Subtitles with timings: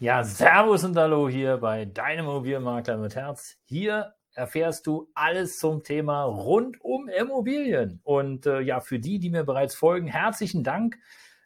[0.00, 3.58] Ja, Servus und Hallo hier bei deinem Immobilienmakler mit Herz.
[3.64, 8.00] Hier erfährst du alles zum Thema rund um Immobilien.
[8.02, 10.98] Und äh, ja, für die, die mir bereits folgen, herzlichen Dank.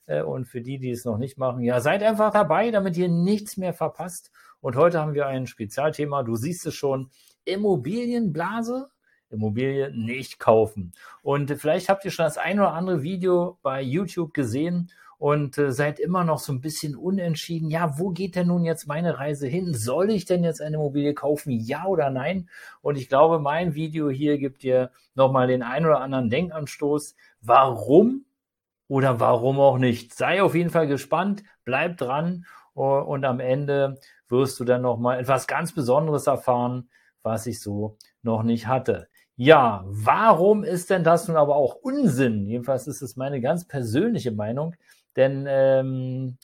[0.06, 3.10] Äh, und für die, die es noch nicht machen, ja, seid einfach dabei, damit ihr
[3.10, 4.32] nichts mehr verpasst.
[4.60, 6.22] Und heute haben wir ein Spezialthema.
[6.22, 7.10] Du siehst es schon.
[7.44, 8.88] Immobilienblase.
[9.28, 10.92] Immobilie nicht kaufen.
[11.20, 15.72] Und vielleicht habt ihr schon das ein oder andere Video bei YouTube gesehen und äh,
[15.72, 17.70] seid immer noch so ein bisschen unentschieden.
[17.70, 19.74] Ja, wo geht denn nun jetzt meine Reise hin?
[19.74, 21.50] Soll ich denn jetzt eine Immobilie kaufen?
[21.50, 22.48] Ja oder nein?
[22.80, 27.16] Und ich glaube, mein Video hier gibt dir nochmal den ein oder anderen Denkanstoß.
[27.40, 28.24] Warum
[28.86, 30.14] oder warum auch nicht?
[30.14, 35.48] Sei auf jeden Fall gespannt, bleib dran und am Ende wirst du dann nochmal etwas
[35.48, 36.88] ganz Besonderes erfahren,
[37.22, 39.08] was ich so noch nicht hatte.
[39.34, 42.46] Ja, warum ist denn das nun aber auch Unsinn?
[42.46, 44.74] Jedenfalls ist es meine ganz persönliche Meinung.
[45.16, 46.38] Denn ähm,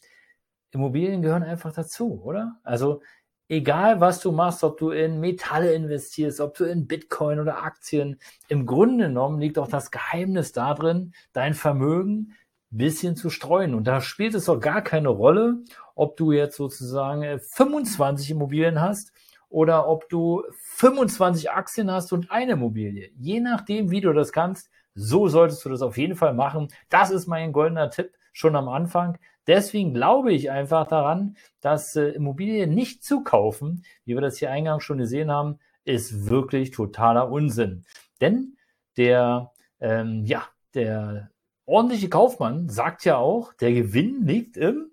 [0.73, 2.59] Immobilien gehören einfach dazu, oder?
[2.65, 3.03] Also
[3.49, 8.19] egal, was du machst, ob du in Metalle investierst, ob du in Bitcoin oder Aktien,
[8.49, 12.35] im Grunde genommen liegt auch das Geheimnis darin, dein Vermögen
[12.77, 13.75] bisschen zu streuen.
[13.75, 15.59] Und da spielt es doch gar keine Rolle,
[15.95, 19.13] ob du jetzt sozusagen 25 Immobilien hast
[19.49, 20.43] oder ob du
[20.77, 23.13] 25 Aktien hast und eine Immobilie.
[23.17, 26.69] Je nachdem, wie du das kannst, so solltest du das auf jeden Fall machen.
[26.89, 29.19] Das ist mein goldener Tipp schon am Anfang.
[29.47, 34.51] Deswegen glaube ich einfach daran, dass äh, Immobilien nicht zu kaufen, wie wir das hier
[34.51, 37.85] eingangs schon gesehen haben, ist wirklich totaler Unsinn.
[38.21, 38.57] Denn
[38.97, 41.31] der, ähm, ja, der
[41.67, 44.91] ordentliche Kaufmann sagt ja auch, der Gewinn liegt im,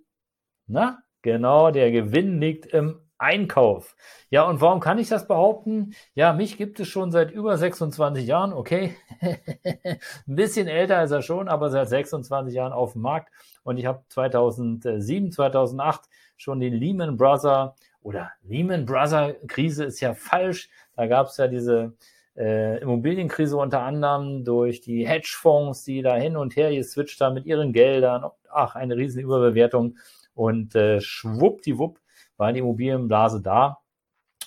[0.67, 3.95] na, genau, der Gewinn liegt im Einkauf.
[4.31, 5.93] Ja, und warum kann ich das behaupten?
[6.15, 8.95] Ja, mich gibt es schon seit über 26 Jahren, okay.
[9.21, 13.31] Ein bisschen älter ist er schon, aber seit 26 Jahren auf dem Markt.
[13.63, 16.01] Und ich habe 2007, 2008
[16.35, 20.69] schon den Lehman Brother oder Lehman Brother Krise ist ja falsch.
[20.95, 21.93] Da gab es ja diese
[22.35, 27.45] äh, Immobilienkrise unter anderem durch die Hedgefonds, die da hin und her geswitcht haben mit
[27.45, 28.25] ihren Geldern.
[28.49, 29.97] Ach, eine riesen Überbewertung.
[30.33, 31.99] Und äh, schwuppdiwupp
[32.41, 33.77] war die Immobilienblase da.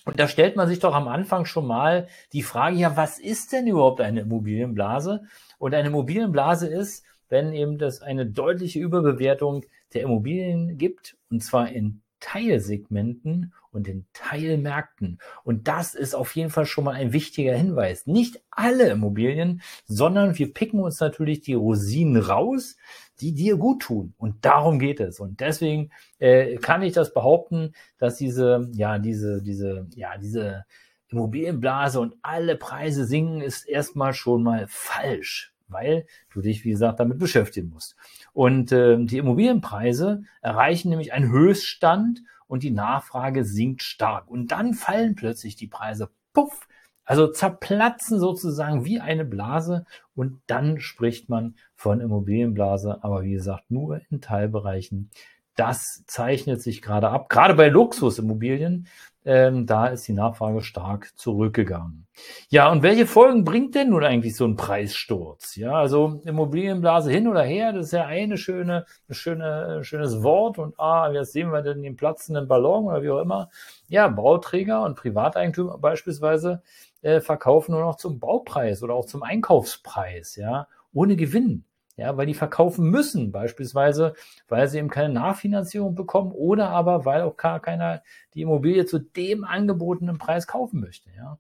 [0.05, 3.53] Und da stellt man sich doch am Anfang schon mal die Frage, ja, was ist
[3.53, 5.23] denn überhaupt eine Immobilienblase?
[5.57, 11.71] Und eine Immobilienblase ist, wenn eben das eine deutliche Überbewertung der Immobilien gibt, und zwar
[11.71, 15.19] in Teilsegmenten und in Teilmärkten.
[15.43, 18.07] Und das ist auf jeden Fall schon mal ein wichtiger Hinweis.
[18.07, 22.77] Nicht alle Immobilien, sondern wir picken uns natürlich die Rosinen raus,
[23.21, 24.15] die dir gut tun.
[24.17, 25.21] Und darum geht es.
[25.21, 30.65] Und deswegen äh, kann ich das behaupten, dass diese, ja, diese, diese, ja, diese
[31.09, 37.01] Immobilienblase und alle Preise sinken, ist erstmal schon mal falsch weil du dich, wie gesagt,
[37.01, 37.97] damit beschäftigen musst.
[38.33, 44.29] Und äh, die Immobilienpreise erreichen nämlich einen Höchststand und die Nachfrage sinkt stark.
[44.31, 46.67] Und dann fallen plötzlich die Preise, puff,
[47.05, 53.71] also zerplatzen sozusagen wie eine Blase und dann spricht man von Immobilienblase, aber wie gesagt,
[53.71, 55.11] nur in Teilbereichen.
[55.57, 58.89] Das zeichnet sich gerade ab, gerade bei Luxusimmobilien.
[59.27, 62.07] Ähm, da ist die Nachfrage stark zurückgegangen.
[62.51, 65.57] Ja, und welche Folgen bringt denn nun eigentlich so ein Preissturz?
[65.57, 70.59] Ja, also Immobilienblase hin oder her, das ist ja eine schöne, eine schöne, schönes Wort
[70.59, 73.49] und ah, jetzt sehen wir denn den platzenden Ballon oder wie auch immer.
[73.89, 76.63] Ja, Bauträger und Privateigentümer beispielsweise
[77.01, 81.65] äh, verkaufen nur noch zum Baupreis oder auch zum Einkaufspreis, ja, ohne Gewinn.
[81.97, 84.15] Ja, weil die verkaufen müssen, beispielsweise,
[84.49, 88.03] weil sie eben keine Nachfinanzierung bekommen oder aber weil auch gar keiner
[88.35, 91.11] die Immobilie zu dem angebotenen Preis kaufen möchte.
[91.17, 91.39] Ja.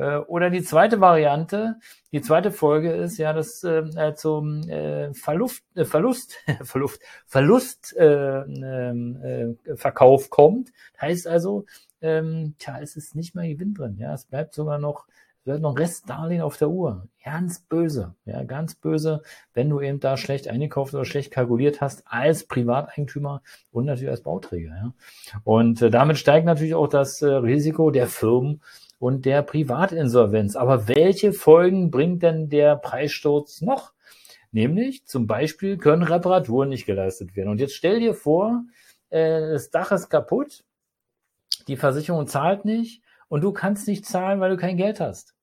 [0.00, 1.76] Äh, oder die zweite Variante,
[2.12, 8.40] die zweite Folge ist ja, dass äh, zum äh, Verlust, äh, Verlust, Verlust, Verlust äh,
[8.40, 10.72] ähm, äh, Verkauf kommt.
[11.00, 11.66] Heißt also,
[12.00, 13.98] ähm, tja, es ist nicht mehr Gewinn drin.
[13.98, 15.06] Ja, es bleibt sogar noch,
[15.40, 17.08] es bleibt noch Restdarlehen auf der Uhr.
[17.24, 19.22] Ganz böse, ja, ganz böse,
[19.54, 23.40] wenn du eben da schlecht eingekauft oder schlecht kalkuliert hast als Privateigentümer
[23.72, 24.68] und natürlich als Bauträger.
[24.68, 24.92] Ja.
[25.44, 28.60] Und äh, damit steigt natürlich auch das äh, Risiko der Firmen
[28.98, 30.56] und der Privatinsolvenz.
[30.56, 33.94] Aber welche Folgen bringt denn der Preissturz noch?
[34.52, 37.48] Nämlich zum Beispiel können Reparaturen nicht geleistet werden.
[37.48, 38.64] Und jetzt stell dir vor,
[39.08, 40.64] äh, das Dach ist kaputt
[41.68, 45.34] die Versicherung zahlt nicht und du kannst nicht zahlen, weil du kein Geld hast.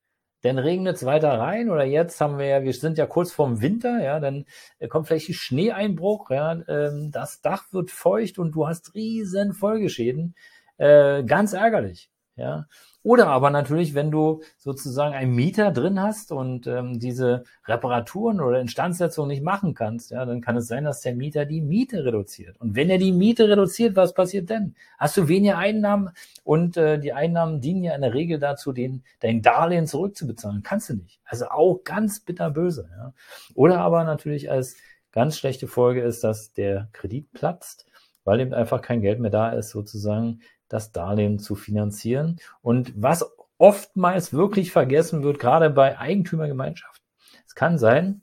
[0.43, 3.61] Dann regnet es weiter rein oder jetzt haben wir ja, wir sind ja kurz vorm
[3.61, 4.45] Winter, ja, dann
[4.89, 10.35] kommt vielleicht ein Schneeeinbruch, ja, ähm, das Dach wird feucht und du hast riesen Folgeschäden.
[10.77, 12.67] Äh, ganz ärgerlich, ja.
[13.03, 18.59] Oder aber natürlich, wenn du sozusagen einen Mieter drin hast und ähm, diese Reparaturen oder
[18.59, 22.59] Instandsetzung nicht machen kannst, ja, dann kann es sein, dass der Mieter die Miete reduziert.
[22.59, 24.75] Und wenn er die Miete reduziert, was passiert denn?
[24.97, 26.09] Hast du weniger Einnahmen
[26.43, 30.61] und äh, die Einnahmen dienen ja in der Regel dazu, den, dein Darlehen zurückzubezahlen.
[30.61, 31.21] Kannst du nicht.
[31.23, 32.89] Also auch ganz bitterböse.
[32.91, 33.13] Ja.
[33.55, 34.75] Oder aber natürlich als
[35.17, 37.86] ganz schlechte Folge ist, dass der Kredit platzt,
[38.27, 42.35] weil eben einfach kein Geld mehr da ist, sozusagen das Darlehen zu finanzieren.
[42.61, 43.25] Und was
[43.57, 47.05] oftmals wirklich vergessen wird, gerade bei Eigentümergemeinschaften.
[47.47, 48.21] Es kann sein,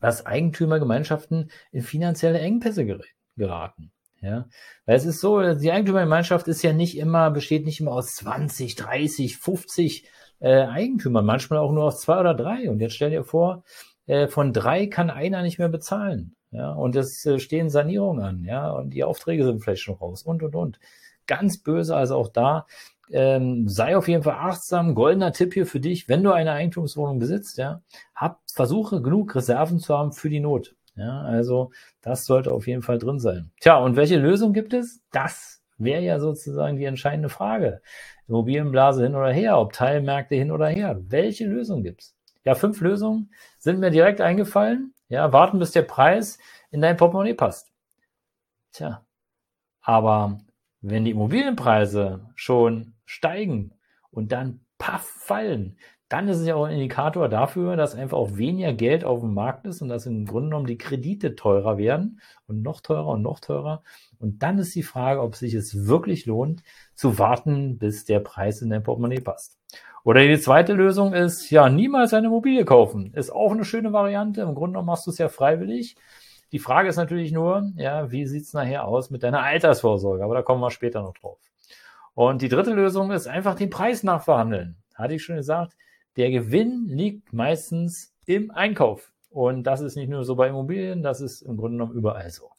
[0.00, 2.86] dass Eigentümergemeinschaften in finanzielle Engpässe
[3.36, 3.92] geraten.
[4.22, 4.48] Ja,
[4.86, 8.74] weil es ist so, die Eigentümergemeinschaft ist ja nicht immer, besteht nicht immer aus 20,
[8.74, 10.08] 30, 50
[10.40, 12.70] äh, Eigentümern, manchmal auch nur aus zwei oder drei.
[12.70, 13.64] Und jetzt stell dir vor,
[14.06, 16.36] äh, von drei kann einer nicht mehr bezahlen.
[16.52, 20.22] Ja, und es äh, stehen Sanierungen an, ja, und die Aufträge sind vielleicht schon raus
[20.22, 20.80] und und und
[21.26, 21.94] ganz böse.
[21.96, 22.66] Also auch da
[23.12, 24.94] ähm, sei auf jeden Fall achtsam.
[24.94, 27.82] Goldener Tipp hier für dich, wenn du eine Eigentumswohnung besitzt, ja,
[28.14, 30.74] hab, versuche genug Reserven zu haben für die Not.
[30.96, 31.70] Ja, also
[32.02, 33.50] das sollte auf jeden Fall drin sein.
[33.60, 35.00] Tja, und welche Lösung gibt es?
[35.12, 37.80] Das wäre ja sozusagen die entscheidende Frage.
[38.28, 41.00] Immobilienblase hin oder her, ob Teilmärkte hin oder her.
[41.08, 42.14] Welche Lösung gibt's?
[42.44, 44.94] Ja, fünf Lösungen sind mir direkt eingefallen.
[45.10, 46.38] Ja, warten, bis der Preis
[46.70, 47.72] in dein Portemonnaie passt.
[48.72, 49.04] Tja,
[49.82, 50.38] aber
[50.80, 53.74] wenn die Immobilienpreise schon steigen
[54.12, 55.76] und dann paff fallen,
[56.08, 59.34] dann ist es ja auch ein Indikator dafür, dass einfach auch weniger Geld auf dem
[59.34, 63.22] Markt ist und dass im Grunde genommen die Kredite teurer werden und noch teurer und
[63.22, 63.82] noch teurer.
[64.18, 66.62] Und dann ist die Frage, ob sich es wirklich lohnt,
[66.94, 69.59] zu warten, bis der Preis in dein Portemonnaie passt.
[70.04, 73.12] Oder die zweite Lösung ist, ja, niemals eine Immobilie kaufen.
[73.14, 74.40] Ist auch eine schöne Variante.
[74.40, 75.96] Im Grunde genommen machst du es ja freiwillig.
[76.52, 80.24] Die Frage ist natürlich nur, ja, wie sieht's nachher aus mit deiner Altersvorsorge?
[80.24, 81.38] Aber da kommen wir später noch drauf.
[82.14, 84.76] Und die dritte Lösung ist einfach den Preis nachverhandeln.
[84.94, 85.76] Hatte ich schon gesagt,
[86.16, 89.12] der Gewinn liegt meistens im Einkauf.
[89.30, 92.50] Und das ist nicht nur so bei Immobilien, das ist im Grunde genommen überall so.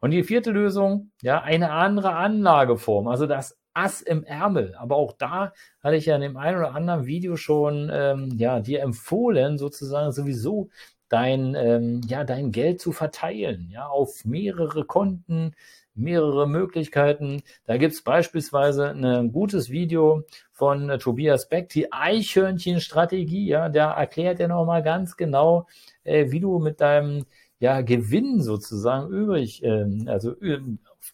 [0.00, 4.74] Und die vierte Lösung, ja, eine andere Anlageform, also das Ass im Ärmel.
[4.76, 8.60] Aber auch da hatte ich ja in dem einen oder anderen Video schon ähm, ja,
[8.60, 10.70] dir empfohlen, sozusagen sowieso
[11.08, 15.54] dein, ähm, ja, dein Geld zu verteilen, ja, auf mehrere Konten,
[15.94, 17.42] mehrere Möglichkeiten.
[17.64, 24.40] Da gibt's beispielsweise ein gutes Video von äh, Tobias Beck, die Eichhörnchen-Strategie, ja, da erklärt
[24.40, 25.66] er nochmal ganz genau,
[26.04, 27.26] äh, wie du mit deinem
[27.58, 30.34] ja, Gewinn sozusagen übrig, äh, also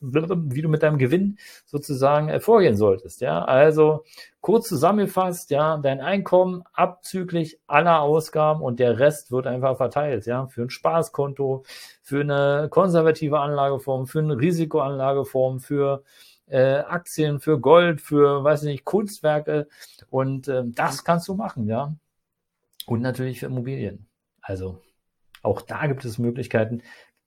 [0.00, 3.20] wie du mit deinem Gewinn sozusagen vorgehen solltest.
[3.20, 4.04] Ja, also
[4.40, 10.46] kurz zusammengefasst, ja, dein Einkommen abzüglich aller Ausgaben und der Rest wird einfach verteilt, ja,
[10.48, 11.64] für ein Spaßkonto,
[12.02, 16.02] für eine konservative Anlageform, für eine Risikoanlageform, für
[16.46, 19.68] äh, Aktien, für Gold, für, weiß ich nicht, Kunstwerke
[20.10, 21.94] und äh, das kannst du machen, ja.
[22.86, 24.06] Und natürlich für Immobilien.
[24.42, 24.82] Also
[25.44, 26.82] auch da gibt es Möglichkeiten,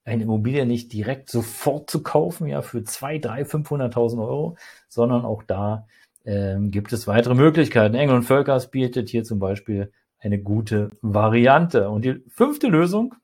[0.08, 4.58] eine Immobilie nicht direkt sofort zu kaufen, ja, für zwei, drei, 500.000 Euro,
[4.88, 5.86] sondern auch da
[6.26, 7.96] ähm, gibt es weitere Möglichkeiten.
[7.96, 11.90] Engel und Völkers bietet hier zum Beispiel eine gute Variante.
[11.90, 13.16] Und die fünfte Lösung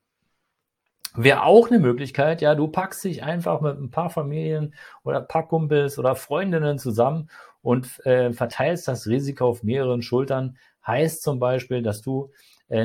[1.16, 4.74] wäre auch eine Möglichkeit, ja, du packst dich einfach mit ein paar Familien
[5.04, 7.30] oder ein paar Kumpels oder Freundinnen zusammen
[7.62, 10.58] und äh, verteilst das Risiko auf mehreren Schultern.
[10.86, 12.32] Heißt zum Beispiel, dass du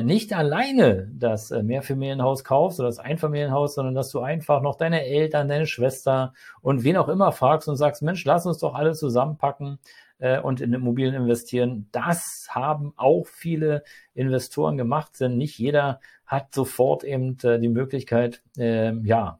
[0.03, 5.03] nicht alleine das äh, Mehrfamilienhaus kaufst oder das Einfamilienhaus, sondern dass du einfach noch deine
[5.03, 8.93] Eltern, deine Schwester und wen auch immer fragst und sagst, Mensch, lass uns doch alle
[8.93, 9.79] zusammenpacken
[10.19, 11.87] äh, und in Immobilien investieren.
[11.91, 19.03] Das haben auch viele Investoren gemacht, denn nicht jeder hat sofort eben die Möglichkeit, ähm,
[19.03, 19.39] ja,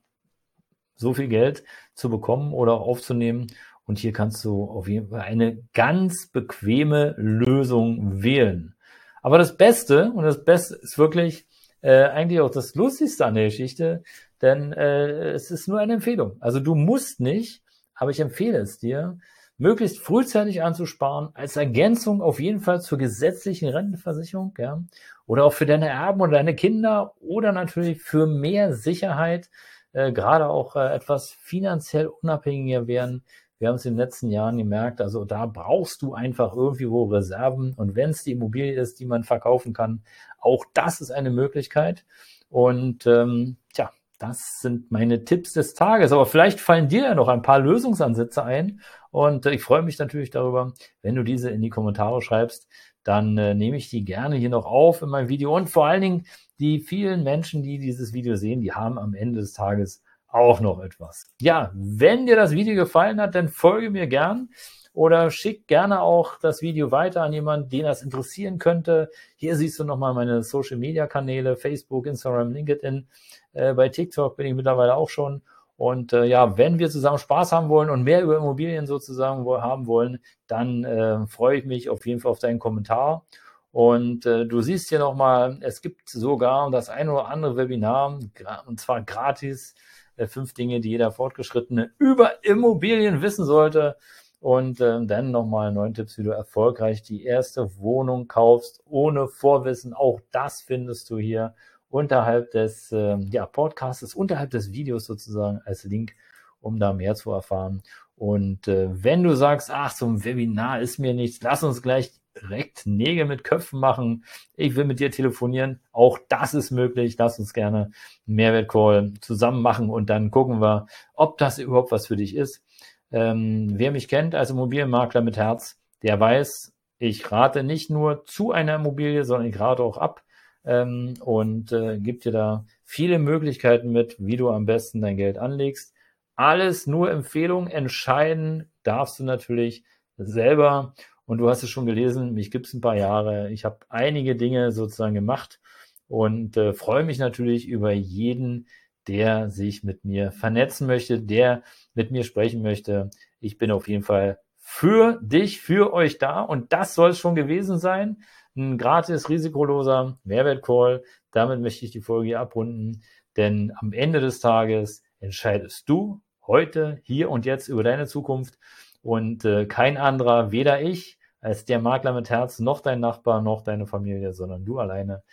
[0.95, 1.63] so viel Geld
[1.93, 3.47] zu bekommen oder aufzunehmen.
[3.85, 8.75] Und hier kannst du auf jeden Fall eine ganz bequeme Lösung wählen.
[9.21, 11.45] Aber das Beste, und das Beste ist wirklich
[11.81, 14.03] äh, eigentlich auch das Lustigste an der Geschichte,
[14.41, 16.37] denn äh, es ist nur eine Empfehlung.
[16.39, 17.63] Also du musst nicht,
[17.95, 19.17] aber ich empfehle es dir,
[19.57, 24.81] möglichst frühzeitig anzusparen, als Ergänzung auf jeden Fall zur gesetzlichen Rentenversicherung, ja,
[25.25, 29.49] oder auch für deine Erben oder deine Kinder oder natürlich für mehr Sicherheit,
[29.91, 33.23] äh, gerade auch äh, etwas finanziell unabhängiger werden,
[33.59, 37.03] wir haben es in den letzten Jahren gemerkt, also da brauchst du einfach irgendwie wo
[37.05, 37.73] Reserven.
[37.75, 40.01] Und wenn es die Immobilie ist, die man verkaufen kann,
[40.39, 42.05] auch das ist eine Möglichkeit.
[42.49, 46.13] Und ähm, tja, das sind meine Tipps des Tages.
[46.13, 48.81] Aber vielleicht fallen dir ja noch ein paar Lösungsansätze ein.
[49.11, 52.69] Und äh, ich freue mich natürlich darüber, wenn du diese in die Kommentare schreibst.
[53.03, 55.55] Dann äh, nehme ich die gerne hier noch auf in meinem Video.
[55.55, 56.25] Und vor allen Dingen
[56.59, 60.81] die vielen Menschen, die dieses Video sehen, die haben am Ende des Tages auch noch
[60.81, 61.33] etwas.
[61.41, 64.49] Ja, wenn dir das Video gefallen hat, dann folge mir gern
[64.93, 69.09] oder schick gerne auch das Video weiter an jemanden, den das interessieren könnte.
[69.35, 73.07] Hier siehst du nochmal meine Social Media Kanäle, Facebook, Instagram, LinkedIn.
[73.53, 75.41] Äh, bei TikTok bin ich mittlerweile auch schon.
[75.77, 79.87] Und äh, ja, wenn wir zusammen Spaß haben wollen und mehr über Immobilien sozusagen haben
[79.87, 83.25] wollen, dann äh, freue ich mich auf jeden Fall auf deinen Kommentar.
[83.71, 88.19] Und äh, du siehst hier nochmal, es gibt sogar das ein oder andere Webinar,
[88.65, 89.75] und zwar gratis,
[90.19, 93.97] äh, fünf Dinge, die jeder Fortgeschrittene über Immobilien wissen sollte.
[94.41, 99.93] Und äh, dann nochmal neun Tipps, wie du erfolgreich die erste Wohnung kaufst, ohne Vorwissen.
[99.93, 101.55] Auch das findest du hier
[101.89, 106.13] unterhalb des äh, ja, Podcasts, unterhalb des Videos sozusagen als Link,
[106.61, 107.81] um da mehr zu erfahren.
[108.15, 112.11] Und äh, wenn du sagst, ach, so ein Webinar ist mir nichts, lass uns gleich
[112.41, 114.25] direkt Nägel mit Köpfen machen.
[114.55, 115.79] Ich will mit dir telefonieren.
[115.91, 117.15] Auch das ist möglich.
[117.17, 117.91] Lass uns gerne
[118.27, 122.63] einen Mehrwertcall zusammen machen und dann gucken wir, ob das überhaupt was für dich ist.
[123.11, 128.51] Ähm, wer mich kennt als Immobilienmakler mit Herz, der weiß, ich rate nicht nur zu
[128.51, 130.23] einer Immobilie, sondern ich rate auch ab
[130.65, 135.37] ähm, und äh, gibt dir da viele Möglichkeiten mit, wie du am besten dein Geld
[135.37, 135.93] anlegst.
[136.35, 137.69] Alles nur Empfehlungen.
[137.69, 139.83] Entscheiden darfst du natürlich
[140.17, 140.93] selber.
[141.29, 143.51] Und du hast es schon gelesen, mich gibt es ein paar Jahre.
[143.51, 145.59] Ich habe einige Dinge sozusagen gemacht
[146.07, 148.67] und äh, freue mich natürlich über jeden,
[149.07, 151.61] der sich mit mir vernetzen möchte, der
[151.93, 153.11] mit mir sprechen möchte.
[153.39, 157.35] Ich bin auf jeden Fall für dich, für euch da und das soll es schon
[157.35, 158.23] gewesen sein.
[158.57, 161.03] Ein gratis, risikoloser Mehrwertcall.
[161.29, 163.03] Damit möchte ich die Folge hier abrunden,
[163.37, 168.57] denn am Ende des Tages entscheidest du heute, hier und jetzt über deine Zukunft
[169.03, 173.61] und äh, kein anderer, weder ich als der Makler mit Herz, noch dein Nachbar, noch
[173.61, 175.23] deine Familie, sondern du alleine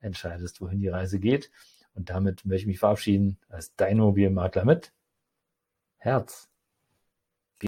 [0.00, 1.50] entscheidest, wohin die Reise geht.
[1.94, 4.92] Und damit möchte ich mich verabschieden als dein Immobilienmakler mit
[5.96, 6.50] Herz.